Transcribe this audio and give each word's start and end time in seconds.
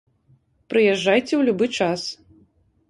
Прыязджайце 0.73 1.31
ў 1.37 1.41
любы 1.51 1.65
час. 1.77 2.01